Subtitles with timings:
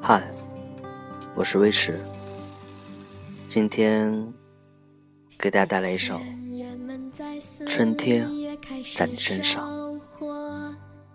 [0.00, 0.22] 嗨，
[1.34, 2.00] 我是威驰，
[3.46, 4.32] 今天
[5.38, 6.20] 给大家带来一首
[7.66, 8.26] 《春天
[8.94, 9.68] 在你身上》，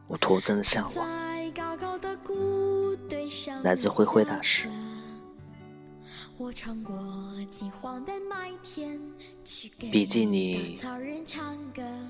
[0.07, 1.07] 我徒增的向往，
[3.63, 4.67] 来自灰灰大师。
[9.91, 10.79] 比基尼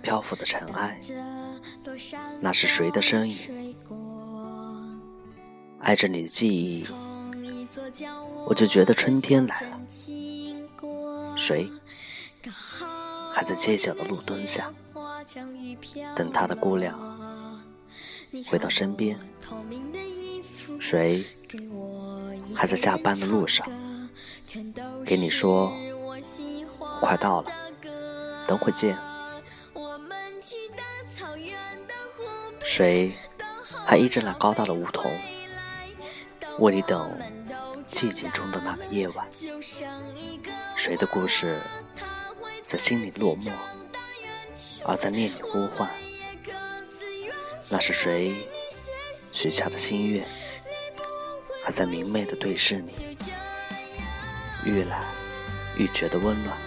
[0.02, 1.00] 漂浮的尘埃，
[2.40, 3.76] 那是谁的身影？
[5.82, 6.88] 挨着你的记忆，
[8.48, 9.80] 我就觉得春天来了。
[11.36, 11.70] 谁
[13.32, 14.72] 还在街角的路灯下
[16.16, 16.98] 等他的姑娘
[18.46, 19.20] 回到身边？
[20.80, 21.26] 谁
[22.56, 23.68] 还在下班的路上
[25.06, 25.72] 给你说
[27.00, 27.52] 快到了，
[28.48, 28.98] 等会见？
[32.64, 33.12] 谁
[33.86, 35.12] 还依着那高大的梧桐？
[36.60, 37.20] 为你等
[37.88, 39.28] 寂静中的那个夜晚，
[40.76, 41.62] 谁的故事
[42.64, 43.52] 在心里落寞，
[44.86, 45.90] 而在念你呼唤？
[47.70, 48.48] 那是谁
[49.32, 50.28] 许下的心愿，
[51.64, 53.18] 还在明媚的对视你？
[54.66, 55.04] 愈来
[55.78, 56.58] 愈觉得温暖。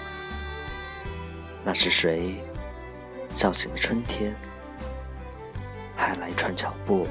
[1.65, 2.37] 那是谁
[3.35, 4.35] 叫醒了春天，
[5.97, 7.07] 还来一串脚步？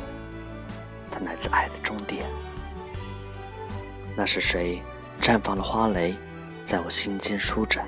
[1.12, 2.26] 它来自爱的终点。
[4.16, 4.82] 那是谁
[5.22, 6.16] 绽放了花蕾，
[6.64, 7.86] 在我心间舒展，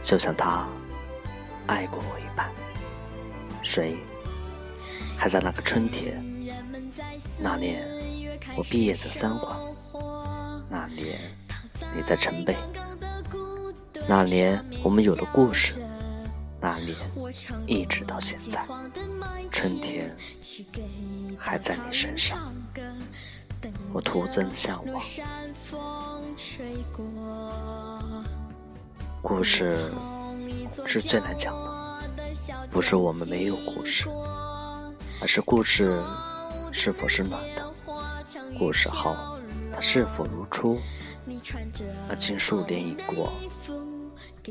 [0.00, 0.66] 就像他
[1.66, 2.50] 爱过我一般。
[3.62, 3.98] 谁
[5.18, 6.22] 还在那个春天？
[7.38, 7.86] 那年
[8.56, 9.56] 我毕业在三环，
[10.70, 11.18] 那年
[11.94, 12.56] 你在城北，
[14.08, 15.80] 那年我们有了故事，
[16.60, 16.96] 那年
[17.66, 18.64] 一直到现在，
[19.50, 20.14] 春天
[21.38, 22.54] 还在你身上。
[23.92, 25.02] 我徒增向往。
[29.22, 29.90] 故事
[30.86, 32.02] 是最难讲的，
[32.70, 34.06] 不是我们没有故事，
[35.20, 36.00] 而是故事
[36.70, 37.66] 是否是暖的。
[38.58, 39.16] 故事后，
[39.74, 40.78] 它是否如初？
[42.08, 43.32] 那经数年已过，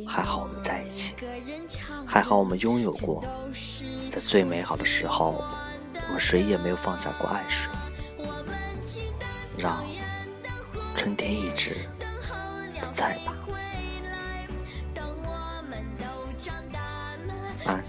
[0.06, 1.14] 还好我们在一起，
[2.06, 3.24] 还好我们拥有过，
[4.10, 5.42] 在最美好的时候，
[5.94, 7.70] 我们谁也没有放下过爱谁。
[9.58, 9.82] 让
[10.94, 11.88] 春天一直
[12.82, 13.34] 都在吧。
[17.66, 17.82] 安。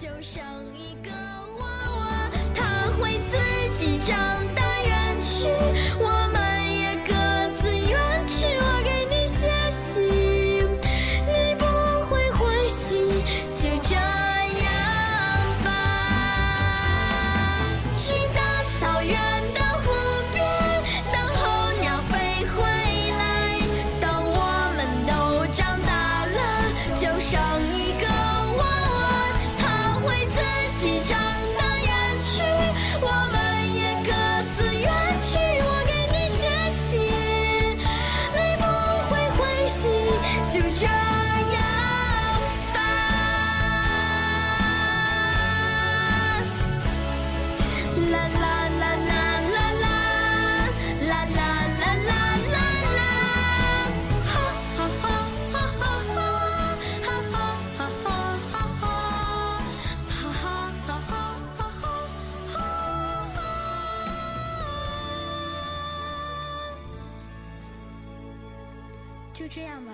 [69.37, 69.93] 就这样吧。